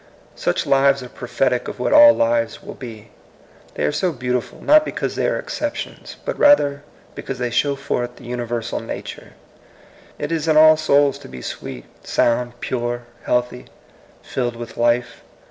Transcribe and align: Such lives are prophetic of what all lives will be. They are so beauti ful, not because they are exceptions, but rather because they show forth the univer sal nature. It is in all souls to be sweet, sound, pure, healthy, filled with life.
Such 0.35 0.65
lives 0.65 1.03
are 1.03 1.09
prophetic 1.09 1.67
of 1.67 1.77
what 1.77 1.93
all 1.93 2.13
lives 2.13 2.63
will 2.63 2.73
be. 2.73 3.11
They 3.75 3.83
are 3.83 3.91
so 3.91 4.11
beauti 4.11 4.41
ful, 4.41 4.59
not 4.63 4.83
because 4.83 5.13
they 5.15 5.27
are 5.27 5.37
exceptions, 5.37 6.15
but 6.25 6.39
rather 6.39 6.81
because 7.13 7.37
they 7.37 7.51
show 7.51 7.75
forth 7.75 8.15
the 8.15 8.23
univer 8.25 8.63
sal 8.63 8.79
nature. 8.79 9.33
It 10.17 10.31
is 10.31 10.47
in 10.47 10.57
all 10.57 10.75
souls 10.75 11.19
to 11.19 11.27
be 11.27 11.43
sweet, 11.43 11.85
sound, 12.03 12.59
pure, 12.61 13.03
healthy, 13.25 13.67
filled 14.23 14.55
with 14.55 14.75
life. 14.75 15.21